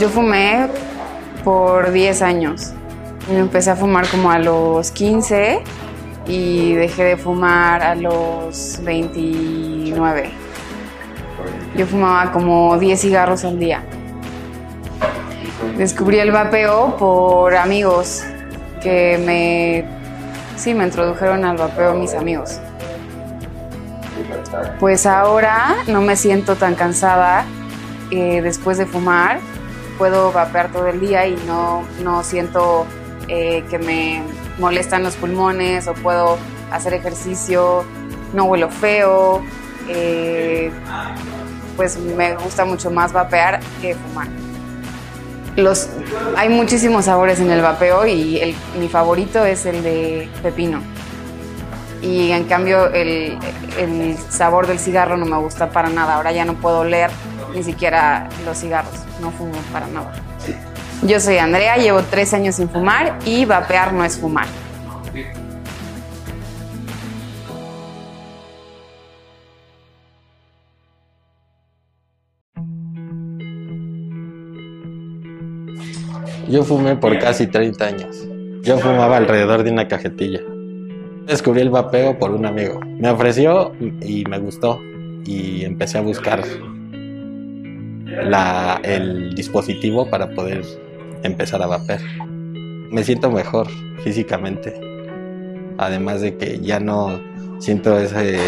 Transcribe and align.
Yo 0.00 0.08
fumé 0.08 0.66
por 1.44 1.92
10 1.92 2.22
años. 2.22 2.72
Empecé 3.30 3.70
a 3.70 3.76
fumar 3.76 4.08
como 4.08 4.30
a 4.30 4.38
los 4.38 4.90
15 4.92 5.62
y 6.26 6.72
dejé 6.72 7.04
de 7.04 7.16
fumar 7.18 7.82
a 7.82 7.94
los 7.94 8.80
29. 8.82 10.30
Yo 11.76 11.86
fumaba 11.86 12.32
como 12.32 12.78
10 12.78 12.98
cigarros 12.98 13.44
al 13.44 13.58
día. 13.58 13.82
Descubrí 15.76 16.18
el 16.18 16.32
vapeo 16.32 16.96
por 16.96 17.54
amigos 17.54 18.22
que 18.82 19.18
me, 19.18 19.84
sí, 20.56 20.72
me 20.72 20.84
introdujeron 20.84 21.44
al 21.44 21.58
vapeo 21.58 21.92
mis 21.92 22.14
amigos. 22.14 22.58
Pues 24.78 25.04
ahora 25.04 25.76
no 25.88 26.00
me 26.00 26.16
siento 26.16 26.56
tan 26.56 26.74
cansada 26.74 27.44
eh, 28.10 28.40
después 28.40 28.78
de 28.78 28.86
fumar. 28.86 29.49
Puedo 30.00 30.32
vapear 30.32 30.72
todo 30.72 30.86
el 30.86 30.98
día 30.98 31.26
y 31.26 31.36
no, 31.46 31.84
no 32.02 32.24
siento 32.24 32.86
eh, 33.28 33.62
que 33.68 33.78
me 33.78 34.22
molestan 34.58 35.02
los 35.02 35.14
pulmones 35.14 35.86
o 35.88 35.92
puedo 35.92 36.38
hacer 36.70 36.94
ejercicio, 36.94 37.84
no 38.32 38.44
huelo 38.44 38.70
feo. 38.70 39.42
Eh, 39.90 40.70
pues 41.76 41.98
me 41.98 42.34
gusta 42.34 42.64
mucho 42.64 42.90
más 42.90 43.12
vapear 43.12 43.60
que 43.82 43.94
fumar. 43.94 44.28
Los, 45.56 45.90
hay 46.34 46.48
muchísimos 46.48 47.04
sabores 47.04 47.38
en 47.38 47.50
el 47.50 47.60
vapeo 47.60 48.06
y 48.06 48.38
el, 48.38 48.54
mi 48.78 48.88
favorito 48.88 49.44
es 49.44 49.66
el 49.66 49.82
de 49.82 50.30
pepino. 50.42 50.80
Y 52.00 52.30
en 52.30 52.44
cambio 52.44 52.86
el, 52.86 53.38
el 53.78 54.16
sabor 54.30 54.66
del 54.66 54.78
cigarro 54.78 55.18
no 55.18 55.26
me 55.26 55.36
gusta 55.36 55.68
para 55.68 55.90
nada. 55.90 56.14
Ahora 56.14 56.32
ya 56.32 56.46
no 56.46 56.54
puedo 56.54 56.80
oler 56.80 57.10
ni 57.54 57.62
siquiera 57.62 58.28
los 58.44 58.58
cigarros. 58.58 58.94
No 59.20 59.30
fumo 59.30 59.52
para 59.72 59.86
nada. 59.86 60.12
Yo 61.02 61.18
soy 61.18 61.38
Andrea, 61.38 61.76
llevo 61.76 62.02
tres 62.02 62.34
años 62.34 62.56
sin 62.56 62.68
fumar 62.68 63.18
y 63.24 63.44
vapear 63.44 63.92
no 63.92 64.04
es 64.04 64.18
fumar. 64.18 64.46
Yo 76.50 76.64
fumé 76.64 76.96
por 76.96 77.16
casi 77.18 77.46
30 77.46 77.86
años. 77.86 78.26
Yo 78.62 78.76
fumaba 78.78 79.16
alrededor 79.16 79.62
de 79.62 79.70
una 79.70 79.86
cajetilla. 79.86 80.40
Descubrí 81.24 81.60
el 81.60 81.70
vapeo 81.70 82.18
por 82.18 82.32
un 82.32 82.44
amigo. 82.44 82.80
Me 82.98 83.08
ofreció 83.08 83.72
y 84.02 84.24
me 84.24 84.38
gustó 84.38 84.80
y 85.24 85.64
empecé 85.64 85.98
a 85.98 86.00
buscar 86.00 86.42
la, 88.10 88.80
el 88.82 89.34
dispositivo 89.34 90.08
para 90.08 90.30
poder 90.30 90.62
empezar 91.22 91.62
a 91.62 91.66
vapear. 91.66 92.00
Me 92.90 93.04
siento 93.04 93.30
mejor 93.30 93.68
físicamente. 94.02 94.80
Además 95.78 96.20
de 96.20 96.36
que 96.36 96.58
ya 96.60 96.80
no 96.80 97.20
siento 97.58 97.98
ese, 97.98 98.38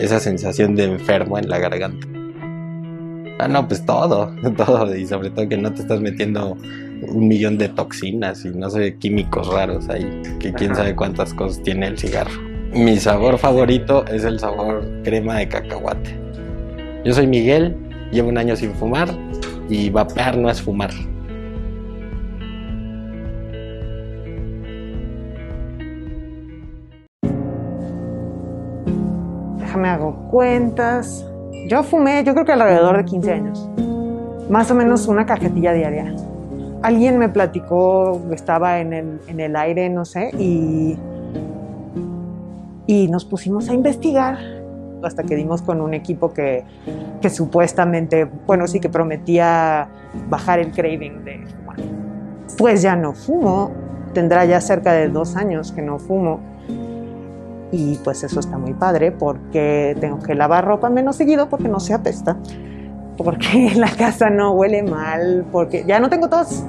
esa 0.00 0.20
sensación 0.20 0.74
de 0.74 0.84
enfermo 0.84 1.38
en 1.38 1.48
la 1.48 1.58
garganta. 1.58 2.06
Ah, 3.38 3.48
no, 3.48 3.68
pues 3.68 3.84
todo, 3.84 4.34
todo. 4.56 4.94
Y 4.96 5.06
sobre 5.06 5.30
todo 5.30 5.48
que 5.48 5.56
no 5.56 5.72
te 5.72 5.82
estás 5.82 6.00
metiendo 6.00 6.56
un 7.02 7.28
millón 7.28 7.58
de 7.58 7.68
toxinas 7.68 8.44
y 8.44 8.50
no 8.50 8.70
sé, 8.70 8.96
químicos 8.96 9.52
raros 9.52 9.88
ahí, 9.88 10.22
que 10.40 10.52
quién 10.52 10.74
sabe 10.74 10.96
cuántas 10.96 11.34
cosas 11.34 11.62
tiene 11.62 11.86
el 11.86 11.98
cigarro. 11.98 12.40
Mi 12.72 12.96
sabor 12.98 13.38
favorito 13.38 14.04
es 14.06 14.24
el 14.24 14.40
sabor 14.40 14.86
crema 15.04 15.36
de 15.36 15.48
cacahuate. 15.48 16.18
Yo 17.04 17.12
soy 17.12 17.26
Miguel, 17.26 17.76
llevo 18.10 18.28
un 18.28 18.38
año 18.38 18.56
sin 18.56 18.72
fumar 18.74 19.08
y 19.68 19.90
vapear 19.90 20.36
no 20.36 20.50
es 20.50 20.62
fumar. 20.62 20.90
Déjame 29.58 29.88
hago 29.88 30.28
cuentas. 30.30 31.26
Yo 31.68 31.82
fumé, 31.82 32.22
yo 32.24 32.32
creo 32.32 32.44
que 32.44 32.52
alrededor 32.52 32.96
de 32.96 33.04
15 33.04 33.32
años. 33.32 33.68
Más 34.48 34.70
o 34.70 34.74
menos 34.74 35.08
una 35.08 35.26
cajetilla 35.26 35.72
diaria. 35.72 36.14
Alguien 36.82 37.18
me 37.18 37.28
platicó, 37.28 38.22
estaba 38.32 38.78
en 38.78 38.92
el, 38.92 39.20
en 39.26 39.40
el 39.40 39.56
aire, 39.56 39.88
no 39.88 40.04
sé, 40.04 40.30
y, 40.38 40.96
y 42.86 43.08
nos 43.08 43.24
pusimos 43.24 43.68
a 43.68 43.74
investigar 43.74 44.55
hasta 45.06 45.22
que 45.22 45.36
dimos 45.36 45.62
con 45.62 45.80
un 45.80 45.94
equipo 45.94 46.32
que, 46.32 46.64
que 47.20 47.30
supuestamente, 47.30 48.24
bueno, 48.46 48.66
sí 48.66 48.80
que 48.80 48.88
prometía 48.88 49.88
bajar 50.28 50.58
el 50.58 50.72
craving 50.72 51.24
de 51.24 51.46
fumar. 51.46 51.76
Pues 52.58 52.82
ya 52.82 52.96
no 52.96 53.12
fumo, 53.12 53.70
tendrá 54.12 54.44
ya 54.44 54.60
cerca 54.60 54.92
de 54.92 55.08
dos 55.08 55.36
años 55.36 55.72
que 55.72 55.82
no 55.82 55.98
fumo. 55.98 56.40
Y 57.72 57.96
pues 58.04 58.22
eso 58.22 58.40
está 58.40 58.58
muy 58.58 58.74
padre 58.74 59.12
porque 59.12 59.96
tengo 60.00 60.20
que 60.20 60.34
lavar 60.34 60.64
ropa 60.64 60.88
menos 60.88 61.16
seguido 61.16 61.48
porque 61.48 61.68
no 61.68 61.80
se 61.80 61.94
apesta, 61.94 62.36
porque 63.16 63.72
la 63.76 63.90
casa 63.90 64.30
no 64.30 64.52
huele 64.52 64.82
mal, 64.82 65.44
porque 65.50 65.84
ya 65.86 66.00
no 66.00 66.08
tengo 66.08 66.28
tos 66.28 66.64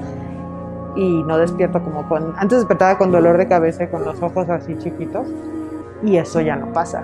y 0.98 1.24
no 1.24 1.38
despierto 1.38 1.82
como 1.84 2.04
antes 2.38 2.58
despertaba 2.58 2.98
con 2.98 3.12
dolor 3.12 3.38
de 3.38 3.48
cabeza 3.48 3.84
y 3.84 3.88
con 3.88 4.04
los 4.04 4.22
ojos 4.22 4.50
así 4.50 4.76
chiquitos 4.80 5.28
y 6.04 6.18
eso 6.18 6.42
ya 6.42 6.56
no 6.56 6.74
pasa. 6.74 7.04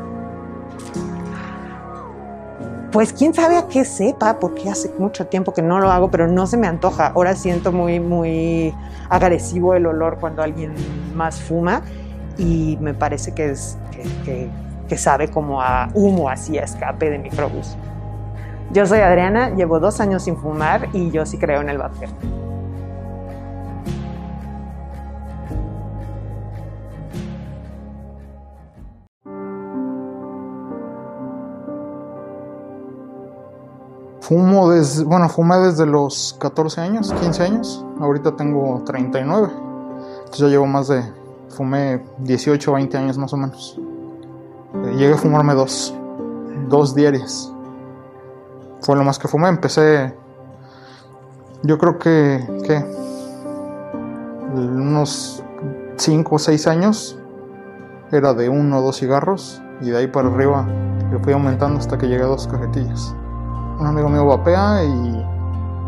Pues 2.94 3.12
quién 3.12 3.34
sabe 3.34 3.58
a 3.58 3.68
qué 3.68 3.86
sepa, 3.86 4.38
porque 4.40 4.70
hace 4.70 4.94
mucho 5.00 5.26
tiempo 5.26 5.52
que 5.52 5.64
no 5.64 5.80
lo 5.80 5.90
hago, 5.90 6.12
pero 6.12 6.28
no 6.28 6.46
se 6.46 6.58
me 6.58 6.68
antoja. 6.68 7.08
Ahora 7.08 7.36
siento 7.36 7.72
muy, 7.72 8.00
muy 8.00 8.72
agresivo 9.10 9.74
el 9.74 9.88
olor 9.88 10.20
cuando 10.20 10.44
alguien 10.44 10.76
más 11.16 11.42
fuma 11.42 11.82
y 12.38 12.78
me 12.80 12.94
parece 12.94 13.34
que, 13.34 13.50
es, 13.50 13.80
que, 14.24 14.48
sabe 14.96 15.28
como 15.28 15.60
a 15.60 15.90
humo, 15.96 16.30
así 16.30 16.60
a 16.60 16.66
escape 16.66 17.10
de 17.10 17.18
microbús. 17.18 17.76
Yo 18.72 18.86
soy 18.86 19.00
Adriana, 19.00 19.50
llevo 19.50 19.80
dos 19.80 20.00
años 20.00 20.22
sin 20.22 20.38
fumar 20.38 20.88
y 20.94 21.10
yo 21.10 21.26
sí 21.26 21.40
creo 21.40 21.62
en 21.62 21.70
el 21.70 21.80
vapeo. 21.80 22.10
Fumo 34.34 34.72
desde, 34.72 35.04
bueno, 35.04 35.30
fumé 35.30 35.58
desde 35.58 35.86
los 35.86 36.36
14 36.40 36.82
años, 36.82 37.14
15 37.22 37.44
años. 37.44 37.86
Ahorita 38.00 38.36
tengo 38.36 38.82
39. 38.84 39.48
Entonces 40.18 40.40
ya 40.40 40.48
llevo 40.48 40.66
más 40.66 40.88
de, 40.88 41.04
fumé 41.50 42.04
18, 42.18 42.74
20 42.74 42.98
años 42.98 43.18
más 43.20 43.32
o 43.32 43.38
menos. 43.38 43.80
Eh, 44.74 44.96
llegué 44.98 45.14
a 45.14 45.18
fumarme 45.18 45.54
dos, 45.54 45.94
dos 46.68 46.96
diarias. 46.96 47.54
Fue 48.82 48.96
lo 48.96 49.04
más 49.04 49.20
que 49.20 49.28
fumé. 49.28 49.50
Empecé, 49.50 50.16
yo 51.62 51.78
creo 51.78 52.00
que, 52.00 52.44
que 52.66 52.84
unos 54.56 55.44
5 55.98 56.36
o 56.36 56.40
6 56.40 56.66
años 56.66 57.20
era 58.12 58.34
de 58.34 58.50
uno 58.50 58.80
o 58.80 58.82
dos 58.82 58.98
cigarros 58.98 59.62
y 59.80 59.92
de 59.92 59.98
ahí 59.98 60.08
para 60.08 60.28
arriba 60.30 60.66
le 61.12 61.20
fui 61.20 61.34
aumentando 61.34 61.78
hasta 61.78 62.00
que 62.00 62.08
llegué 62.08 62.24
a 62.24 62.28
dos 62.28 62.48
cajetillas 62.48 63.16
un 63.80 63.88
amigo 63.88 64.10
mío 64.10 64.26
vapea 64.26 64.84
y 64.84 65.26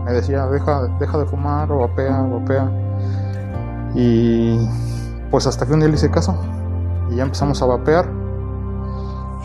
me 0.05 0.11
decía, 0.11 0.45
deja, 0.47 0.87
deja 0.99 1.17
de 1.17 1.25
fumar, 1.25 1.71
o 1.71 1.79
vapea, 1.79 2.21
vapea. 2.21 2.69
Y 3.93 4.69
pues 5.31 5.47
hasta 5.47 5.65
que 5.65 5.73
un 5.73 5.79
día 5.79 5.89
le 5.89 5.95
hice 5.95 6.11
caso 6.11 6.35
y 7.09 7.15
ya 7.15 7.23
empezamos 7.23 7.61
a 7.61 7.65
vapear. 7.65 8.07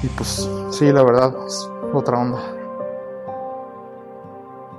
Y 0.03 0.09
pues 0.09 0.49
sí, 0.71 0.91
la 0.93 1.03
verdad, 1.03 1.35
es 1.47 1.69
otra 1.93 2.19
onda. 2.19 2.39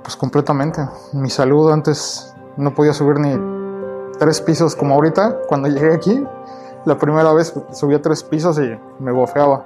Pues 0.02 0.16
completamente. 0.16 0.86
Mi 1.12 1.30
salud 1.30 1.70
antes 1.70 2.34
no 2.56 2.74
podía 2.74 2.92
subir 2.92 3.18
ni 3.18 3.38
tres 4.18 4.40
pisos 4.40 4.74
como 4.74 4.94
ahorita. 4.94 5.38
Cuando 5.48 5.68
llegué 5.68 5.94
aquí, 5.94 6.24
la 6.84 6.98
primera 6.98 7.32
vez 7.32 7.54
subía 7.72 8.02
tres 8.02 8.24
pisos 8.24 8.58
y 8.58 8.78
me 8.98 9.12
bofeaba. 9.12 9.64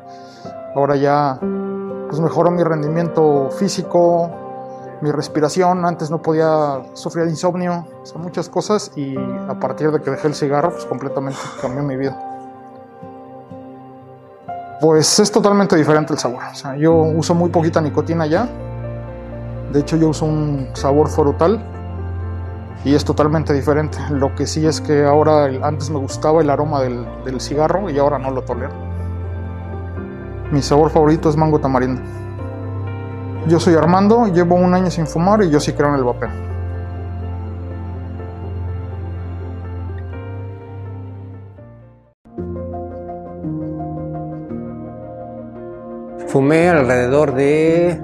Ahora 0.74 0.96
ya 0.96 1.38
pues 2.08 2.20
mejoró 2.20 2.50
mi 2.50 2.62
rendimiento 2.62 3.50
físico, 3.50 4.30
mi 5.00 5.10
respiración, 5.10 5.84
antes 5.84 6.10
no 6.10 6.22
podía 6.22 6.82
sufrir 6.94 7.24
de 7.26 7.30
insomnio, 7.30 7.86
o 8.02 8.06
sea, 8.06 8.18
muchas 8.18 8.48
cosas 8.48 8.92
y 8.96 9.16
a 9.16 9.58
partir 9.60 9.90
de 9.90 10.00
que 10.00 10.10
dejé 10.10 10.28
el 10.28 10.34
cigarro, 10.34 10.70
pues 10.70 10.84
completamente 10.86 11.38
cambió 11.60 11.82
mi 11.82 11.96
vida. 11.96 12.16
Pues 14.80 15.18
es 15.18 15.30
totalmente 15.30 15.76
diferente 15.76 16.12
el 16.12 16.18
sabor, 16.18 16.42
o 16.50 16.54
sea, 16.54 16.76
yo 16.76 16.94
uso 16.94 17.34
muy 17.34 17.50
poquita 17.50 17.80
nicotina 17.80 18.26
ya, 18.26 18.48
de 19.72 19.80
hecho 19.80 19.96
yo 19.96 20.08
uso 20.08 20.26
un 20.26 20.68
sabor 20.74 21.08
forutal 21.08 21.62
y 22.84 22.94
es 22.94 23.04
totalmente 23.04 23.52
diferente, 23.52 23.98
lo 24.10 24.34
que 24.34 24.46
sí 24.46 24.66
es 24.66 24.80
que 24.80 25.04
ahora, 25.04 25.46
antes 25.62 25.90
me 25.90 25.98
gustaba 25.98 26.40
el 26.40 26.50
aroma 26.50 26.82
del, 26.82 27.06
del 27.24 27.40
cigarro 27.40 27.90
y 27.90 27.98
ahora 27.98 28.18
no 28.18 28.30
lo 28.30 28.42
tolero. 28.42 28.85
Mi 30.52 30.62
sabor 30.62 30.90
favorito 30.90 31.28
es 31.28 31.36
mango 31.36 31.58
tamarindo. 31.58 32.00
Yo 33.48 33.58
soy 33.58 33.74
Armando, 33.74 34.26
llevo 34.26 34.54
un 34.54 34.74
año 34.74 34.90
sin 34.90 35.06
fumar 35.06 35.42
y 35.42 35.50
yo 35.50 35.58
sí 35.58 35.72
creo 35.72 35.88
en 35.88 35.94
el 35.96 36.04
vapeo. 36.04 36.30
Fumé 46.28 46.68
alrededor 46.68 47.34
de 47.34 48.00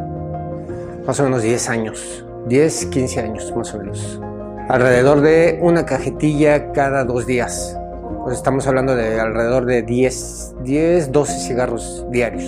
más 1.07 1.21
o 1.21 1.25
menos 1.25 1.43
10 1.43 1.69
años, 1.69 2.25
10, 2.47 2.87
15 2.87 3.21
años 3.21 3.53
más 3.57 3.75
o 3.75 3.79
menos. 3.79 4.21
Alrededor 4.69 5.21
de 5.21 5.59
una 5.61 5.85
cajetilla 5.85 6.73
cada 6.73 7.05
dos 7.05 7.27
días 7.27 7.79
pues 8.25 8.37
estamos 8.37 8.67
hablando 8.67 8.95
de 8.95 9.21
alrededor 9.21 9.65
de 9.67 9.83
10, 9.83 10.55
10 10.63 11.11
12 11.13 11.33
cigarros 11.41 12.07
diarios. 12.11 12.45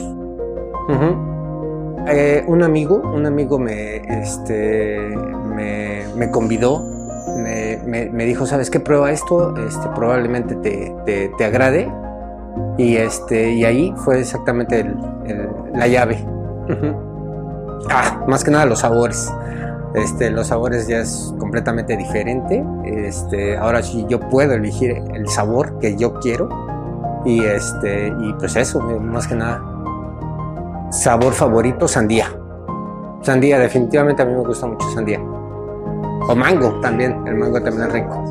Eh, 2.07 2.45
un 2.47 2.63
amigo, 2.63 2.97
un 3.15 3.27
amigo 3.27 3.59
me, 3.59 3.97
este, 4.23 4.99
me, 5.55 6.05
me 6.17 6.31
convidó, 6.31 6.81
me, 7.39 7.79
me- 7.87 8.11
me 8.11 8.25
dijo, 8.25 8.47
¿sabes 8.47 8.71
qué? 8.71 8.79
Prueba 8.79 9.11
esto, 9.11 9.55
este, 9.67 9.89
probablemente 9.95 10.55
te, 10.57 10.95
te, 11.07 11.31
te 11.37 11.45
agrade. 11.45 11.91
Y, 12.79 12.97
este, 12.97 13.51
y 13.53 13.65
ahí 13.65 13.93
fue 13.97 14.21
exactamente 14.21 14.81
el- 14.81 14.97
el- 15.27 15.49
la 15.75 15.87
llave. 15.89 16.25
Ah, 17.91 18.23
más 18.29 18.45
que 18.45 18.51
nada 18.51 18.67
los 18.67 18.81
sabores. 18.81 19.33
Este, 19.95 20.29
los 20.31 20.49
sabores 20.49 20.89
ya 20.89 20.99
es 20.99 21.33
completamente 21.39 21.97
diferente. 21.97 22.65
Este, 22.85 23.57
ahora 23.57 23.83
sí 23.83 24.05
yo 24.09 24.19
puedo 24.19 24.53
elegir 24.53 25.03
el 25.15 25.29
sabor 25.29 25.79
que 25.79 25.97
yo 25.97 26.15
quiero. 26.15 26.49
Y 27.25 27.45
este, 27.45 28.09
y 28.09 28.33
pues 28.35 28.57
eso, 28.57 28.81
más 28.81 29.27
que 29.27 29.37
nada. 29.37 29.63
Sabor 30.91 31.33
favorito, 31.33 31.89
sandía. 31.89 32.27
Sandía, 33.23 33.59
definitivamente 33.59 34.23
a 34.23 34.27
mí 34.27 34.35
me 34.35 34.41
gusta 34.41 34.67
mucho 34.67 34.89
sandía. 34.91 35.21
O 36.29 36.35
mango 36.35 36.81
también, 36.81 37.27
el 37.27 37.37
mango 37.37 37.63
también 37.63 37.87
es 37.87 37.93
rico. 37.93 38.25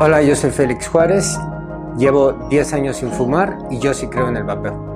Hola, 0.00 0.22
yo 0.22 0.36
soy 0.36 0.50
Félix 0.50 0.88
Juárez, 0.88 1.38
llevo 1.96 2.32
10 2.50 2.72
años 2.74 2.96
sin 2.96 3.10
fumar 3.10 3.58
y 3.70 3.78
yo 3.78 3.94
sí 3.94 4.06
creo 4.08 4.28
en 4.28 4.36
el 4.36 4.44
vapeo. 4.44 4.93